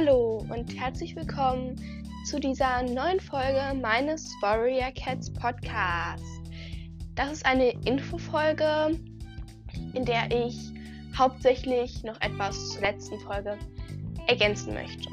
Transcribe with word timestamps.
Hallo 0.00 0.46
und 0.48 0.78
herzlich 0.78 1.16
willkommen 1.16 1.74
zu 2.24 2.38
dieser 2.38 2.84
neuen 2.84 3.18
Folge 3.18 3.74
meines 3.82 4.32
Warrior 4.40 4.92
Cats 4.92 5.32
Podcast. 5.32 6.22
Das 7.16 7.32
ist 7.32 7.44
eine 7.44 7.70
Infofolge, 7.84 8.96
in 9.94 10.04
der 10.04 10.30
ich 10.30 10.56
hauptsächlich 11.16 12.04
noch 12.04 12.20
etwas 12.20 12.68
zur 12.68 12.82
letzten 12.82 13.18
Folge 13.18 13.58
ergänzen 14.28 14.72
möchte. 14.72 15.10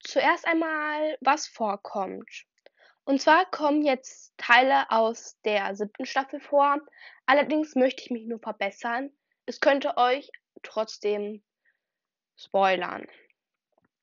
Zuerst 0.00 0.48
einmal, 0.48 1.16
was 1.20 1.46
vorkommt. 1.46 2.44
Und 3.04 3.20
zwar 3.20 3.48
kommen 3.52 3.84
jetzt 3.84 4.36
Teile 4.36 4.90
aus 4.90 5.38
der 5.44 5.76
siebten 5.76 6.06
Staffel 6.06 6.40
vor. 6.40 6.78
Allerdings 7.24 7.76
möchte 7.76 8.02
ich 8.02 8.10
mich 8.10 8.26
nur 8.26 8.40
verbessern. 8.40 9.12
Es 9.46 9.60
könnte 9.60 9.96
euch 9.96 10.30
trotzdem 10.62 11.42
spoilern. 12.36 13.06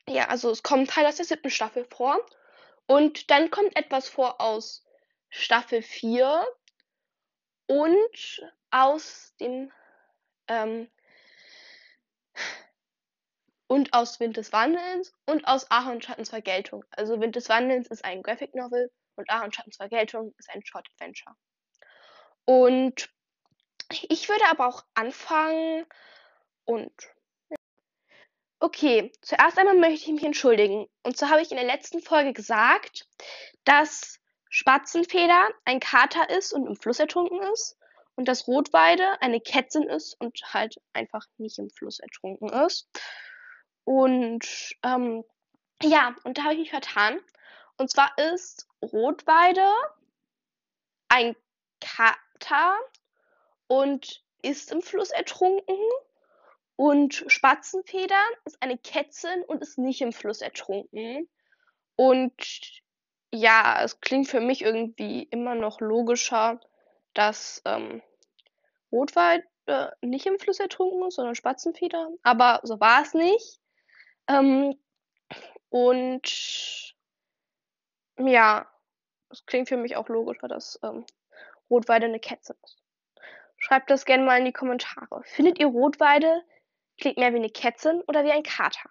Ja, 0.07 0.27
also 0.27 0.49
es 0.51 0.63
kommen 0.63 0.87
Teile 0.87 1.09
aus 1.09 1.17
der 1.17 1.25
siebten 1.25 1.49
Staffel 1.49 1.85
vor. 1.85 2.19
Und 2.87 3.31
dann 3.31 3.51
kommt 3.51 3.75
etwas 3.75 4.09
vor 4.09 4.41
aus 4.41 4.83
Staffel 5.29 5.81
4 5.81 6.45
und 7.67 8.51
aus 8.69 9.33
dem 9.39 9.71
ähm, 10.47 10.89
und 13.67 13.93
aus 13.93 14.19
Wind 14.19 14.35
des 14.35 14.51
Wandelns 14.51 15.13
und 15.25 15.45
aus 15.45 15.71
Ahorn 15.71 16.01
Schattens 16.01 16.29
Vergeltung. 16.29 16.83
Also 16.91 17.21
Wind 17.21 17.37
des 17.37 17.47
Wandelns 17.47 17.87
ist 17.87 18.03
ein 18.03 18.21
Graphic 18.21 18.53
Novel 18.53 18.91
und 19.15 19.29
Ahorn 19.29 19.53
Schattens 19.53 19.77
Vergeltung 19.77 20.33
ist 20.37 20.49
ein 20.49 20.65
Short 20.65 20.87
Adventure. 20.93 21.35
Und 22.43 23.09
ich 24.09 24.29
würde 24.29 24.45
aber 24.49 24.67
auch 24.67 24.83
anfangen 24.93 25.85
und 26.65 26.91
Okay, 28.63 29.11
zuerst 29.23 29.57
einmal 29.57 29.73
möchte 29.73 30.05
ich 30.05 30.13
mich 30.13 30.23
entschuldigen. 30.23 30.87
Und 31.01 31.17
zwar 31.17 31.31
habe 31.31 31.41
ich 31.41 31.49
in 31.49 31.57
der 31.57 31.65
letzten 31.65 31.99
Folge 31.99 32.31
gesagt, 32.31 33.07
dass 33.63 34.19
Spatzenfeder 34.51 35.49
ein 35.65 35.79
Kater 35.79 36.29
ist 36.29 36.53
und 36.53 36.67
im 36.67 36.75
Fluss 36.75 36.99
ertrunken 36.99 37.41
ist 37.53 37.75
und 38.15 38.27
dass 38.27 38.47
Rotweide 38.47 39.19
eine 39.19 39.41
Kätzin 39.41 39.89
ist 39.89 40.13
und 40.21 40.39
halt 40.53 40.79
einfach 40.93 41.25
nicht 41.37 41.57
im 41.57 41.71
Fluss 41.71 41.97
ertrunken 41.99 42.49
ist. 42.49 42.87
Und 43.83 44.75
ähm, 44.83 45.23
ja, 45.81 46.15
und 46.23 46.37
da 46.37 46.43
habe 46.43 46.53
ich 46.53 46.59
mich 46.59 46.69
vertan. 46.69 47.19
Und 47.77 47.89
zwar 47.89 48.15
ist 48.19 48.67
Rotweide 48.83 49.67
ein 51.09 51.35
Kater 51.79 52.77
und 53.71 54.21
ist 54.41 54.69
im 54.73 54.81
Fluss 54.81 55.11
ertrunken. 55.11 55.77
Und 56.75 57.23
Spatzenfeder 57.27 58.21
ist 58.43 58.61
eine 58.61 58.77
Kätzin 58.77 59.43
und 59.43 59.61
ist 59.61 59.77
nicht 59.77 60.01
im 60.01 60.11
Fluss 60.11 60.41
ertrunken. 60.41 61.29
Und 61.95 62.81
ja, 63.31 63.81
es 63.81 64.01
klingt 64.01 64.27
für 64.27 64.41
mich 64.41 64.61
irgendwie 64.61 65.23
immer 65.23 65.55
noch 65.55 65.79
logischer, 65.79 66.59
dass 67.13 67.61
ähm, 67.63 68.01
Rotweide 68.91 69.45
nicht 70.01 70.25
im 70.25 70.37
Fluss 70.37 70.59
ertrunken 70.59 71.07
ist, 71.07 71.15
sondern 71.15 71.35
Spatzenfeder. 71.35 72.09
Aber 72.23 72.59
so 72.63 72.77
war 72.81 73.03
es 73.03 73.13
nicht. 73.13 73.61
Ähm, 74.27 74.77
und 75.69 76.93
ja, 78.17 78.69
es 79.29 79.45
klingt 79.45 79.69
für 79.69 79.77
mich 79.77 79.95
auch 79.95 80.09
logischer, 80.09 80.49
dass 80.49 80.77
ähm, 80.83 81.05
Rotweide 81.69 82.07
eine 82.07 82.19
Kätze 82.19 82.57
ist. 82.63 82.80
Schreibt 83.61 83.91
das 83.91 84.05
gerne 84.05 84.25
mal 84.25 84.39
in 84.39 84.45
die 84.45 84.51
Kommentare. 84.51 85.21
Findet 85.23 85.59
ihr 85.59 85.67
Rotweide 85.67 86.43
klingt 86.99 87.17
mehr 87.17 87.31
wie 87.31 87.37
eine 87.37 87.49
Kätzin 87.49 88.01
oder 88.07 88.23
wie 88.23 88.31
ein 88.31 88.43
Kater? 88.43 88.89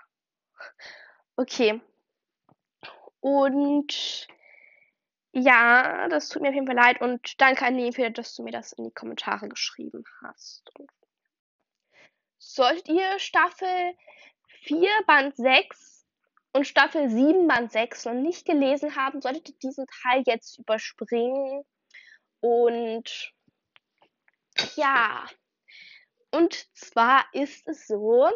Okay. 1.36 1.80
Und 3.18 4.28
ja, 5.32 6.08
das 6.08 6.28
tut 6.28 6.42
mir 6.42 6.48
auf 6.48 6.54
jeden 6.54 6.66
Fall 6.66 6.76
leid 6.76 7.00
und 7.00 7.40
danke 7.40 7.66
an 7.66 7.74
Nefede, 7.74 8.12
dass 8.12 8.34
du 8.36 8.44
mir 8.44 8.52
das 8.52 8.72
in 8.72 8.84
die 8.84 8.94
Kommentare 8.94 9.48
geschrieben 9.48 10.04
hast. 10.22 10.70
Solltet 12.38 12.88
ihr 12.88 13.18
Staffel 13.18 13.94
4 14.62 14.88
Band 15.06 15.36
6 15.36 16.06
und 16.52 16.66
Staffel 16.66 17.10
7 17.10 17.48
Band 17.48 17.72
6 17.72 18.04
noch 18.04 18.14
nicht 18.14 18.46
gelesen 18.46 18.94
haben, 18.94 19.20
solltet 19.20 19.48
ihr 19.48 19.58
diesen 19.62 19.86
Teil 20.02 20.22
jetzt 20.26 20.58
überspringen. 20.58 21.64
Und 22.40 23.34
ja, 24.76 25.26
und 26.30 26.66
zwar 26.76 27.24
ist 27.32 27.66
es 27.66 27.86
so, 27.86 28.30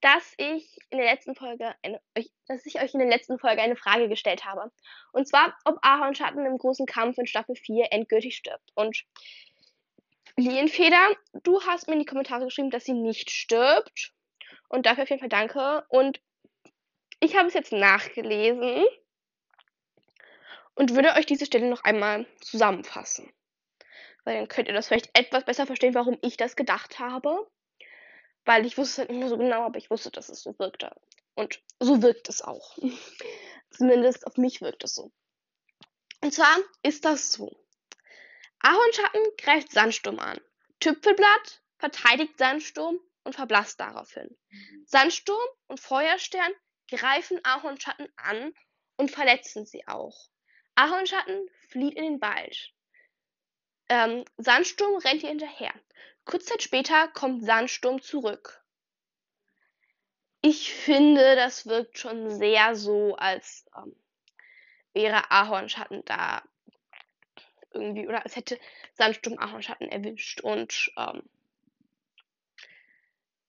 dass 0.00 0.34
ich 0.36 0.78
in 0.90 0.98
der 0.98 1.06
letzten 1.06 1.34
Folge 1.34 1.74
eine, 1.82 2.00
dass 2.46 2.66
ich 2.66 2.80
euch 2.80 2.92
in 2.92 3.00
der 3.00 3.08
letzten 3.08 3.38
Folge 3.38 3.62
eine 3.62 3.76
Frage 3.76 4.08
gestellt 4.08 4.44
habe. 4.44 4.70
Und 5.12 5.26
zwar, 5.26 5.56
ob 5.64 5.78
Ahornschatten 5.82 6.44
im 6.44 6.58
großen 6.58 6.86
Kampf 6.86 7.18
in 7.18 7.26
Staffel 7.26 7.56
4 7.56 7.92
endgültig 7.92 8.36
stirbt. 8.36 8.70
Und 8.74 9.04
Lilienfeder, 10.36 11.16
du 11.42 11.62
hast 11.62 11.86
mir 11.86 11.94
in 11.94 12.00
die 12.00 12.06
Kommentare 12.06 12.44
geschrieben, 12.44 12.70
dass 12.70 12.84
sie 12.84 12.92
nicht 12.92 13.30
stirbt. 13.30 14.12
Und 14.68 14.86
dafür 14.86 15.04
auf 15.04 15.10
jeden 15.10 15.20
Fall 15.20 15.28
danke. 15.28 15.84
Und 15.88 16.20
ich 17.20 17.36
habe 17.36 17.48
es 17.48 17.54
jetzt 17.54 17.72
nachgelesen 17.72 18.84
und 20.74 20.94
würde 20.94 21.14
euch 21.14 21.26
diese 21.26 21.46
Stelle 21.46 21.68
noch 21.68 21.84
einmal 21.84 22.26
zusammenfassen. 22.40 23.32
Weil 24.26 24.38
dann 24.38 24.48
könnt 24.48 24.66
ihr 24.66 24.74
das 24.74 24.88
vielleicht 24.88 25.16
etwas 25.16 25.44
besser 25.44 25.66
verstehen, 25.66 25.94
warum 25.94 26.18
ich 26.20 26.36
das 26.36 26.56
gedacht 26.56 26.98
habe. 26.98 27.48
Weil 28.44 28.66
ich 28.66 28.76
wusste 28.76 28.90
es 28.90 28.98
halt 28.98 29.10
nicht 29.10 29.20
mehr 29.20 29.28
so 29.28 29.38
genau, 29.38 29.62
aber 29.62 29.78
ich 29.78 29.88
wusste, 29.88 30.10
dass 30.10 30.28
es 30.28 30.42
so 30.42 30.58
wirkte. 30.58 30.90
Und 31.36 31.62
so 31.78 32.02
wirkt 32.02 32.28
es 32.28 32.42
auch. 32.42 32.76
Zumindest 33.70 34.26
auf 34.26 34.36
mich 34.36 34.60
wirkt 34.60 34.82
es 34.82 34.96
so. 34.96 35.12
Und 36.22 36.34
zwar 36.34 36.56
ist 36.82 37.04
das 37.04 37.30
so. 37.30 37.56
Ahornschatten 38.58 39.22
greift 39.38 39.70
Sandsturm 39.70 40.18
an. 40.18 40.40
Tüpfelblatt 40.80 41.62
verteidigt 41.78 42.36
Sandsturm 42.36 42.98
und 43.22 43.36
verblasst 43.36 43.78
daraufhin. 43.78 44.36
Sandsturm 44.86 45.48
und 45.68 45.78
Feuerstern 45.78 46.52
greifen 46.90 47.38
Ahornschatten 47.44 48.08
an 48.16 48.52
und 48.96 49.12
verletzen 49.12 49.66
sie 49.66 49.86
auch. 49.86 50.30
Ahornschatten 50.74 51.48
flieht 51.68 51.94
in 51.94 52.02
den 52.02 52.20
Wald. 52.20 52.72
Ähm, 53.88 54.24
Sandsturm 54.36 54.96
rennt 54.96 55.22
ihr 55.22 55.28
hinterher. 55.28 55.72
Kurz 56.24 56.46
Zeit 56.46 56.62
später 56.62 57.08
kommt 57.08 57.44
Sandsturm 57.44 58.02
zurück. 58.02 58.62
Ich 60.42 60.72
finde, 60.72 61.36
das 61.36 61.66
wirkt 61.66 61.98
schon 61.98 62.30
sehr 62.30 62.74
so, 62.76 63.16
als 63.16 63.66
ähm, 63.76 63.96
wäre 64.92 65.30
Ahornschatten 65.30 66.04
da 66.04 66.42
irgendwie, 67.72 68.08
oder 68.08 68.24
als 68.24 68.36
hätte 68.36 68.58
Sandsturm 68.94 69.38
Ahornschatten 69.38 69.88
erwischt 69.88 70.40
und 70.40 70.92
ähm, 70.96 71.22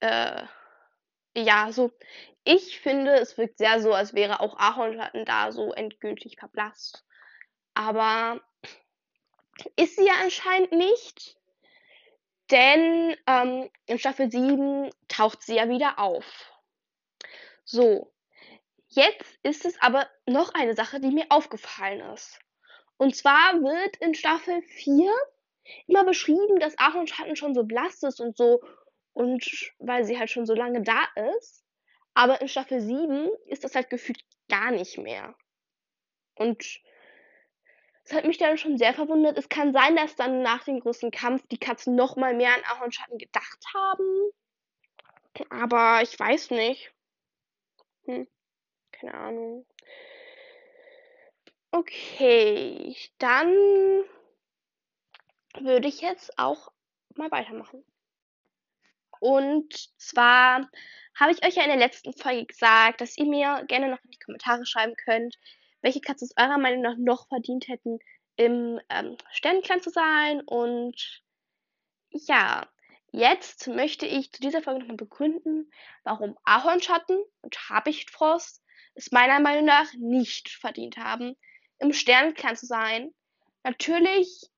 äh, 0.00 0.44
ja, 1.36 1.72
so, 1.72 1.92
ich 2.44 2.80
finde, 2.80 3.14
es 3.14 3.36
wirkt 3.38 3.58
sehr 3.58 3.80
so, 3.80 3.92
als 3.92 4.14
wäre 4.14 4.40
auch 4.40 4.58
Ahornschatten 4.58 5.24
da 5.24 5.52
so 5.52 5.72
endgültig 5.72 6.36
verblasst. 6.38 7.04
Aber 7.74 8.40
ist 9.76 9.96
sie 9.96 10.06
ja 10.06 10.14
anscheinend 10.22 10.72
nicht, 10.72 11.36
denn 12.50 13.16
ähm, 13.26 13.70
in 13.86 13.98
Staffel 13.98 14.30
7 14.30 14.90
taucht 15.08 15.42
sie 15.42 15.56
ja 15.56 15.68
wieder 15.68 15.98
auf. 15.98 16.24
So, 17.64 18.12
jetzt 18.88 19.38
ist 19.42 19.64
es 19.64 19.80
aber 19.80 20.08
noch 20.26 20.54
eine 20.54 20.74
Sache, 20.74 21.00
die 21.00 21.10
mir 21.10 21.26
aufgefallen 21.28 22.00
ist. 22.12 22.38
Und 22.96 23.14
zwar 23.14 23.54
wird 23.60 23.96
in 23.98 24.14
Staffel 24.14 24.62
4 24.62 25.12
immer 25.86 26.04
beschrieben, 26.04 26.58
dass 26.58 26.78
Ahornschatten 26.78 27.36
schon 27.36 27.54
so 27.54 27.64
blass 27.64 28.02
ist 28.02 28.20
und 28.20 28.36
so 28.36 28.62
und 29.12 29.44
weil 29.78 30.04
sie 30.04 30.18
halt 30.18 30.30
schon 30.30 30.46
so 30.46 30.54
lange 30.54 30.82
da 30.82 31.06
ist. 31.36 31.64
Aber 32.14 32.40
in 32.40 32.48
Staffel 32.48 32.80
7 32.80 33.28
ist 33.46 33.64
das 33.64 33.74
halt 33.74 33.90
gefühlt 33.90 34.20
gar 34.48 34.70
nicht 34.70 34.98
mehr. 34.98 35.34
Und 36.34 36.80
es 38.08 38.14
hat 38.14 38.24
mich 38.24 38.38
dann 38.38 38.56
schon 38.56 38.78
sehr 38.78 38.94
verwundert. 38.94 39.36
Es 39.36 39.50
kann 39.50 39.74
sein, 39.74 39.94
dass 39.94 40.16
dann 40.16 40.42
nach 40.42 40.64
dem 40.64 40.80
großen 40.80 41.10
Kampf 41.10 41.46
die 41.48 41.58
Katzen 41.58 41.94
noch 41.94 42.16
mal 42.16 42.34
mehr 42.34 42.54
an 42.54 42.64
Ahornschatten 42.64 43.18
gedacht 43.18 43.64
haben. 43.74 44.30
Aber 45.50 46.00
ich 46.02 46.18
weiß 46.18 46.50
nicht. 46.52 46.90
Hm. 48.06 48.26
Keine 48.92 49.12
Ahnung. 49.12 49.66
Okay, 51.70 52.96
dann 53.18 53.52
würde 55.60 55.88
ich 55.88 56.00
jetzt 56.00 56.38
auch 56.38 56.72
mal 57.14 57.30
weitermachen. 57.30 57.84
Und 59.20 59.74
zwar 59.98 60.70
habe 61.14 61.32
ich 61.32 61.44
euch 61.44 61.56
ja 61.56 61.64
in 61.64 61.68
der 61.68 61.78
letzten 61.78 62.14
Folge 62.14 62.46
gesagt, 62.46 63.02
dass 63.02 63.18
ihr 63.18 63.26
mir 63.26 63.64
gerne 63.68 63.90
noch 63.90 64.02
in 64.02 64.12
die 64.12 64.18
Kommentare 64.18 64.64
schreiben 64.64 64.94
könnt, 64.96 65.36
welche 65.82 66.00
Katze 66.00 66.24
es 66.24 66.34
eurer 66.36 66.58
Meinung 66.58 66.82
nach 66.82 66.96
noch 66.98 67.28
verdient 67.28 67.68
hätten, 67.68 67.98
im 68.36 68.80
ähm, 68.88 69.16
Sternenclan 69.30 69.80
zu 69.80 69.90
sein. 69.90 70.42
Und 70.42 71.22
ja, 72.10 72.68
Jetzt 73.10 73.68
möchte 73.68 74.06
ich 74.06 74.32
zu 74.32 74.42
dieser 74.42 74.60
Folge 74.60 74.80
nochmal 74.80 74.96
begründen, 74.96 75.70
warum 76.04 76.36
Ahornschatten 76.44 77.18
und 77.40 77.70
Habichtfrost 77.70 78.62
es 78.94 79.12
meiner 79.12 79.40
Meinung 79.40 79.64
nach 79.64 79.92
nicht 79.94 80.50
verdient 80.50 80.98
haben, 80.98 81.34
im 81.78 81.92
Sternenkern 81.92 82.56
zu 82.56 82.66
sein. 82.66 83.14
Natürlich 83.64 84.50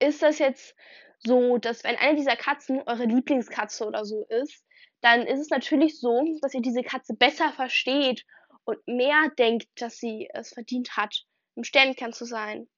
ist 0.00 0.22
das 0.22 0.38
jetzt 0.38 0.74
so, 1.18 1.58
dass 1.58 1.84
wenn 1.84 1.96
eine 1.96 2.16
dieser 2.16 2.36
Katzen 2.36 2.82
eure 2.86 3.04
Lieblingskatze 3.04 3.86
oder 3.86 4.04
so 4.04 4.26
ist, 4.28 4.64
dann 5.00 5.26
ist 5.26 5.40
es 5.40 5.50
natürlich 5.50 6.00
so, 6.00 6.24
dass 6.42 6.54
ihr 6.54 6.62
diese 6.62 6.82
Katze 6.82 7.14
besser 7.14 7.52
versteht 7.52 8.24
und 8.64 8.86
mehr 8.86 9.30
denkt, 9.38 9.68
dass 9.80 9.98
sie 9.98 10.28
es 10.32 10.52
verdient 10.52 10.96
hat, 10.96 11.24
im 11.54 11.64
Sternenkern 11.64 12.12
zu 12.12 12.24
sein. 12.24 12.68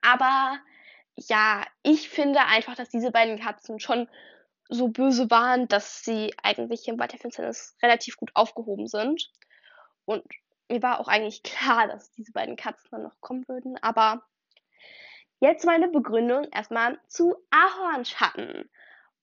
Aber 0.00 0.58
ja, 1.16 1.66
ich 1.82 2.08
finde 2.08 2.40
einfach, 2.40 2.74
dass 2.74 2.88
diese 2.88 3.10
beiden 3.10 3.38
Katzen 3.38 3.80
schon 3.80 4.08
so 4.68 4.88
böse 4.88 5.30
waren, 5.30 5.68
dass 5.68 6.02
sie 6.02 6.32
eigentlich 6.42 6.88
im 6.88 6.98
Wald 6.98 7.12
der 7.12 7.18
Finsternis 7.18 7.76
relativ 7.82 8.16
gut 8.16 8.30
aufgehoben 8.34 8.86
sind. 8.86 9.30
Und 10.04 10.24
mir 10.68 10.82
war 10.82 11.00
auch 11.00 11.08
eigentlich 11.08 11.42
klar, 11.42 11.86
dass 11.88 12.12
diese 12.12 12.32
beiden 12.32 12.56
Katzen 12.56 12.88
dann 12.90 13.02
noch 13.02 13.20
kommen 13.20 13.46
würden. 13.48 13.76
Aber 13.82 14.22
jetzt 15.40 15.66
meine 15.66 15.88
Begründung 15.88 16.44
erstmal 16.52 16.98
zu 17.08 17.36
Ahornschatten. 17.50 18.70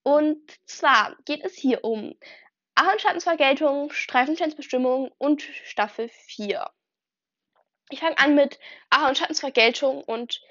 Und 0.04 0.40
zwar 0.66 1.18
geht 1.26 1.44
es 1.44 1.56
hier 1.56 1.84
um 1.84 2.14
Ahornschattens 2.80 3.26
Vergeltung, 3.26 3.92
Streifenstandsbestimmung 3.92 5.12
und 5.18 5.42
Staffel 5.42 6.08
4. 6.08 6.66
Ich 7.90 8.00
fange 8.00 8.18
an 8.18 8.36
mit 8.36 8.58
Ahornschattens 8.90 9.42
Vergeltung 9.42 10.02
und 10.02 10.42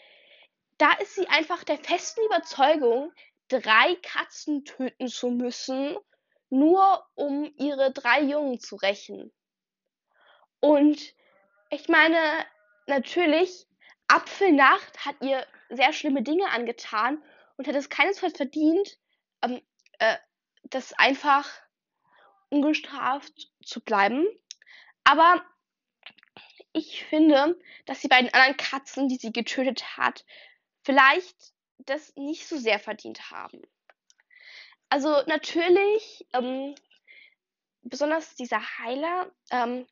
da 0.77 0.93
ist 1.01 1.15
sie 1.15 1.27
einfach 1.29 1.65
der 1.65 1.79
festen 1.79 2.23
Überzeugung, 2.27 3.15
drei 3.49 3.95
Katzen 4.03 4.67
töten 4.67 5.09
zu 5.09 5.31
müssen, 5.31 5.97
nur 6.51 7.03
um 7.15 7.51
ihre 7.57 7.95
drei 7.95 8.21
Jungen 8.21 8.61
zu 8.61 8.77
rächen. 8.77 9.33
Und 10.61 11.15
ich 11.71 11.89
meine, 11.89 12.45
natürlich, 12.87 13.67
Apfelnacht 14.07 15.07
hat 15.07 15.17
ihr 15.23 15.47
sehr 15.71 15.95
schlimme 15.95 16.23
Dinge 16.23 16.51
angetan 16.51 17.25
und 17.57 17.67
hat 17.67 17.75
es 17.75 17.89
keinesfalls 17.89 18.37
verdient, 18.37 18.99
ähm, 19.43 19.63
äh, 19.99 20.19
das 20.65 20.93
einfach 20.93 21.49
ungestraft 22.51 23.51
zu 23.65 23.81
bleiben. 23.81 24.27
Aber 25.05 25.45
ich 26.73 27.05
finde, 27.05 27.59
dass 27.87 28.01
die 28.01 28.09
beiden 28.09 28.33
anderen 28.33 28.57
Katzen, 28.57 29.09
die 29.09 29.17
sie 29.17 29.33
getötet 29.33 29.97
hat, 29.97 30.25
vielleicht 30.83 31.53
das 31.79 32.15
nicht 32.17 32.47
so 32.47 32.59
sehr 32.59 32.79
verdient 32.79 33.31
haben. 33.31 33.63
Also 34.91 35.23
natürlich, 35.27 36.27
ähm, 36.33 36.75
besonders 37.83 38.35
dieser 38.37 38.61
Heiler, 38.79 39.31
ähm, 39.51 39.87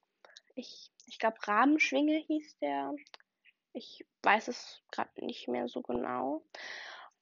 ich, 0.54 0.90
ich 1.06 1.18
glaube 1.18 1.36
Rabenschwinge 1.46 2.18
hieß 2.18 2.58
der. 2.58 2.94
Ich 3.72 4.06
weiß 4.22 4.48
es 4.48 4.82
gerade 4.90 5.24
nicht 5.24 5.48
mehr 5.48 5.68
so 5.68 5.82
genau. 5.82 6.42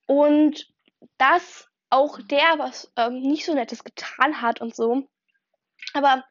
Und 0.07 0.73
dass 1.17 1.69
auch 1.89 2.19
der 2.21 2.57
was 2.57 2.91
ähm, 2.95 3.19
nicht 3.21 3.45
so 3.45 3.53
Nettes 3.53 3.83
getan 3.83 4.41
hat 4.41 4.61
und 4.61 4.75
so. 4.75 5.07
Aber 5.93 6.23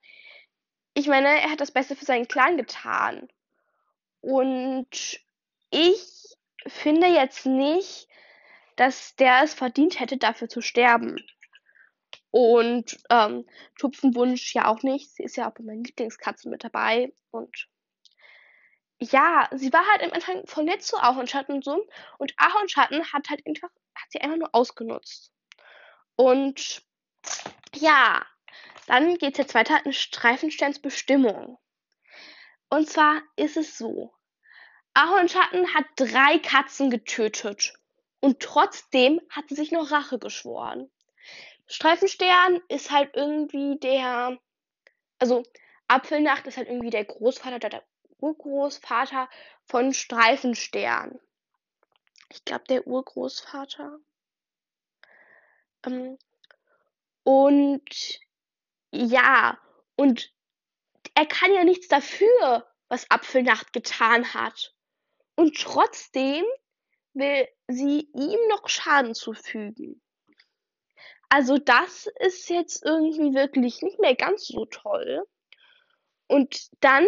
ich 0.95 1.09
meine, 1.09 1.29
er 1.29 1.51
hat 1.51 1.61
das 1.61 1.73
Beste 1.73 1.97
für 1.97 2.05
seinen 2.05 2.29
Clan 2.29 2.57
getan. 2.57 3.29
Und 4.21 5.21
ich 5.71 6.37
finde 6.67 7.09
jetzt 7.09 7.47
nicht, 7.47 8.09
dass 8.77 9.17
der 9.17 9.43
es 9.43 9.55
verdient 9.55 10.01
hätte, 10.01 10.17
dafür 10.17 10.49
zu 10.49 10.61
sterben. 10.61 11.17
Und 12.31 12.99
ähm, 13.11 13.47
Tupfenwunsch 13.79 14.55
ja 14.55 14.67
auch 14.67 14.83
nicht. 14.83 15.15
Sie 15.15 15.23
ist 15.23 15.37
ja 15.37 15.49
auch 15.49 15.55
bei 15.55 15.63
meinen 15.63 15.85
Lieblingskatzen 15.85 16.51
mit 16.51 16.65
dabei. 16.65 17.13
Und 17.31 17.69
ja, 18.99 19.49
sie 19.53 19.73
war 19.73 19.87
halt 19.87 20.03
im 20.03 20.13
Anfang 20.13 20.47
voll 20.47 20.65
nett 20.65 20.83
zu 20.83 20.97
Ahornschatten 20.97 21.57
und 21.57 21.65
so. 21.65 21.87
Und 22.19 22.35
Ahornschatten 22.37 23.13
hat 23.13 23.29
halt 23.31 23.47
einfach, 23.47 23.71
hat 23.95 24.11
sie 24.11 24.21
einfach 24.21 24.39
nur 24.39 24.55
ausgenutzt. 24.55 25.33
Und 26.17 26.83
ja, 27.75 28.27
dann 28.87 29.17
geht 29.17 29.33
es 29.35 29.39
jetzt 29.39 29.55
weiter 29.55 29.85
in 29.85 29.93
Streifensterns 29.93 30.79
Bestimmung. 30.79 31.59
Und 32.69 32.89
zwar 32.89 33.23
ist 33.37 33.57
es 33.57 33.79
so. 33.79 34.13
Ahornschatten 34.95 35.75
hat 35.75 35.87
drei 35.97 36.39
Katzen 36.39 36.91
getötet. 36.91 37.75
Und 38.21 38.41
trotzdem 38.41 39.21
hat 39.29 39.49
sie 39.49 39.55
sich 39.55 39.71
noch 39.71 39.91
Rache 39.91 40.19
geschworen. 40.19 40.91
Streifenstern 41.67 42.61
ist 42.69 42.91
halt 42.91 43.11
irgendwie 43.15 43.79
der. 43.79 44.39
Also, 45.19 45.43
Apfelnacht 45.89 46.47
ist 46.47 46.57
halt 46.57 46.69
irgendwie 46.69 46.91
der 46.91 47.05
Großvater 47.05 47.57
oder 47.57 47.69
der 47.69 47.85
Urgroßvater 48.19 49.29
von 49.67 49.93
Streifenstern. 49.93 51.19
Ich 52.31 52.45
glaube, 52.45 52.65
der 52.69 52.87
Urgroßvater. 52.87 53.99
Ähm, 55.87 56.19
und 57.23 58.21
ja, 58.95 59.59
und 59.97 60.33
er 61.15 61.27
kann 61.27 61.53
ja 61.53 61.65
nichts 61.65 61.89
dafür, 61.89 62.67
was 62.89 63.11
Apfelnacht 63.11 63.73
getan 63.73 64.35
hat. 64.35 64.75
Und 65.37 65.61
trotzdem 65.61 66.45
will 67.13 67.49
sie 67.69 68.09
ihm 68.15 68.39
noch 68.49 68.69
Schaden 68.69 69.15
zufügen. 69.15 70.01
Also 71.29 71.59
das 71.59 72.09
ist 72.21 72.49
jetzt 72.49 72.85
irgendwie 72.85 73.35
wirklich 73.35 73.83
nicht 73.83 73.99
mehr 73.99 74.15
ganz 74.15 74.47
so 74.47 74.67
toll. 74.67 75.27
Und 76.29 76.69
dann 76.81 77.07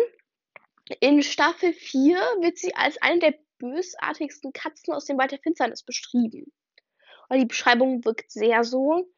in 1.00 1.22
Staffel 1.22 1.72
4 1.72 2.16
wird 2.40 2.58
sie 2.58 2.74
als 2.74 3.00
eine 3.00 3.20
der 3.20 3.34
bösartigsten 3.58 4.52
Katzen 4.52 4.92
aus 4.92 5.04
dem 5.04 5.18
Wald 5.18 5.32
der 5.32 5.38
Finsternis 5.38 5.84
beschrieben. 5.84 6.52
Und 7.28 7.38
die 7.38 7.46
Beschreibung 7.46 8.04
wirkt 8.04 8.30
sehr 8.30 8.64
so. 8.64 9.08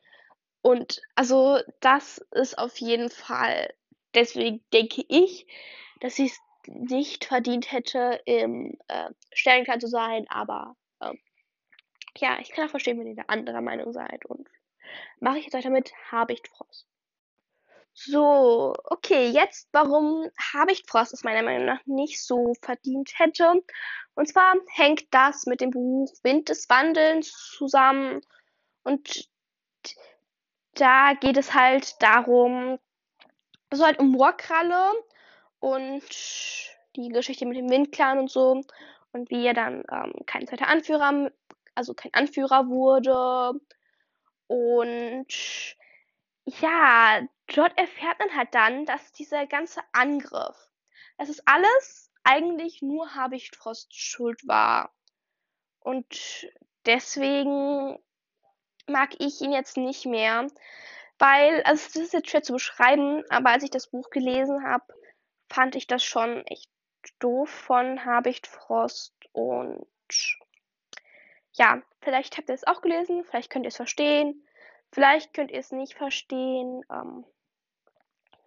Und 0.62 1.00
also 1.14 1.60
das 1.81 2.19
ist 2.32 2.58
auf 2.58 2.76
jeden 2.78 3.10
Fall, 3.10 3.72
deswegen 4.14 4.64
denke 4.72 5.05
ich, 5.08 5.46
dass 6.00 6.16
sie 6.16 6.26
es 6.26 6.38
nicht 6.66 7.25
verdient 7.25 7.72
hätte, 7.72 8.20
im 8.26 8.78
äh, 8.88 9.10
Sternenklar 9.32 9.78
zu 9.78 9.88
sein, 9.88 10.26
aber 10.28 10.76
ähm, 11.02 11.19
ja, 12.16 12.38
ich 12.40 12.50
kann 12.50 12.66
auch 12.66 12.70
verstehen, 12.70 12.99
wenn 12.99 13.06
ihr 13.06 13.16
da 13.16 13.25
anderer 13.28 13.62
Meinung 13.62 13.92
seid 13.92 14.26
und 14.26 14.49
mache 15.21 15.38
ich 15.38 15.44
jetzt 15.44 15.54
weiter 15.54 15.71
mit 15.71 15.92
Habichtfrost. 16.11 16.87
So, 17.94 18.75
okay, 18.85 19.28
jetzt 19.28 19.68
warum 19.73 20.28
Habichtfrost 20.52 21.12
es 21.14 21.25
meiner 21.25 21.42
Meinung 21.42 21.66
nach 21.66 21.85
nicht 21.85 22.25
so 22.25 22.54
verdient 22.62 23.11
hätte. 23.18 23.61
Und 24.14 24.28
zwar 24.28 24.54
hängt 24.68 25.06
das 25.11 25.47
mit 25.47 25.61
dem 25.61 25.71
Buch 25.71 26.12
Wind 26.23 26.49
des 26.49 26.68
Wandelns 26.68 27.33
zusammen 27.56 28.21
und 28.85 29.28
da 30.80 31.14
geht 31.14 31.37
es 31.37 31.54
halt 31.54 32.00
darum, 32.02 32.78
es 33.70 33.82
halt 33.82 33.99
um 33.99 34.11
Moorkralle 34.11 34.92
und 35.61 36.02
die 36.97 37.08
Geschichte 37.08 37.47
mit 37.47 37.56
dem 37.56 37.70
Windclan 37.70 38.18
und 38.18 38.30
so 38.30 38.62
und 39.12 39.30
wie 39.30 39.47
er 39.47 39.54
dann 39.54 39.85
ähm, 39.90 40.12
kein 40.26 40.47
zweiter 40.47 40.68
Anführer, 40.68 41.30
also 41.75 41.94
kein 41.94 42.14
Anführer 42.14 42.68
wurde 42.68 43.61
und 44.47 45.76
ja, 46.44 47.20
dort 47.54 47.76
erfährt 47.76 48.18
man 48.18 48.35
halt 48.35 48.54
dann, 48.54 48.87
dass 48.87 49.12
dieser 49.12 49.47
ganze 49.47 49.80
Angriff, 49.92 50.56
dass 51.18 51.28
es 51.28 51.47
alles 51.47 52.11
eigentlich 52.25 52.82
nur 52.82 53.14
Habichtfrost 53.14 53.94
schuld 53.94 54.47
war. 54.47 54.94
Und 55.80 56.47
deswegen 56.87 57.99
mag 58.88 59.11
ich 59.18 59.40
ihn 59.40 59.52
jetzt 59.52 59.76
nicht 59.76 60.07
mehr, 60.07 60.47
weil, 61.18 61.62
also 61.62 61.85
das 61.87 61.97
ist 61.97 62.12
jetzt 62.12 62.30
schwer 62.30 62.42
zu 62.42 62.52
beschreiben, 62.52 63.25
aber 63.28 63.50
als 63.50 63.64
ich 63.64 63.71
das 63.71 63.88
Buch 63.88 64.11
gelesen 64.11 64.64
habe, 64.64 64.85
fand 65.49 65.75
ich 65.75 65.87
das 65.87 66.04
schon 66.04 66.47
echt 66.47 66.71
doof 67.18 67.49
von 67.49 68.04
Habichtfrost 68.04 69.14
und 69.33 69.87
ja, 71.52 71.83
vielleicht 72.00 72.37
habt 72.38 72.49
ihr 72.49 72.54
es 72.54 72.66
auch 72.66 72.80
gelesen, 72.80 73.25
vielleicht 73.25 73.50
könnt 73.50 73.64
ihr 73.64 73.71
es 73.71 73.76
verstehen, 73.76 74.45
vielleicht 74.92 75.35
könnt 75.35 75.50
ihr 75.50 75.59
es 75.59 75.73
nicht 75.73 75.95
verstehen. 75.95 76.85
Ähm, 76.90 77.25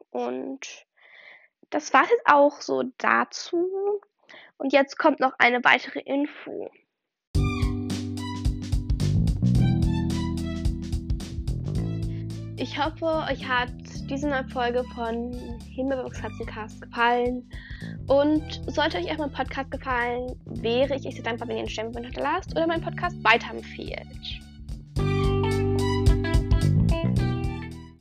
und 0.10 0.86
das 1.70 1.94
war 1.94 2.04
es 2.04 2.10
jetzt 2.10 2.26
auch 2.26 2.62
so 2.62 2.84
dazu. 2.98 4.02
Und 4.58 4.74
jetzt 4.74 4.98
kommt 4.98 5.20
noch 5.20 5.34
eine 5.40 5.64
weitere 5.64 6.00
Info. 6.00 6.70
Ich 12.62 12.78
hoffe, 12.78 13.06
euch 13.28 13.44
hat 13.48 13.72
diese 14.08 14.30
neue 14.30 14.48
Folge 14.50 14.84
von 14.94 15.34
Himmelbox 15.74 16.22
Katzencast 16.22 16.80
gefallen. 16.80 17.50
Und 18.06 18.62
sollte 18.68 19.00
euch 19.00 19.12
auch 19.12 19.18
mein 19.18 19.32
Podcast 19.32 19.72
gefallen, 19.72 20.40
wäre 20.46 20.96
ich 20.96 21.08
euch 21.08 21.16
sehr 21.16 21.24
dankbar, 21.24 21.48
wenn 21.48 21.56
ihr 21.56 21.62
einen 21.62 21.70
Sternbewertung 21.70 22.12
hinterlasst 22.12 22.52
oder 22.52 22.68
meinen 22.68 22.84
Podcast 22.84 23.16
weiterempfehlt. 23.24 24.41